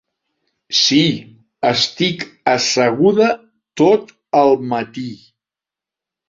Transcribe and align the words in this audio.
Sí, 0.77 1.01
estic 1.71 2.23
asseguda 2.53 3.29
tot 3.83 4.15
el 4.41 4.57
matí. 4.73 5.07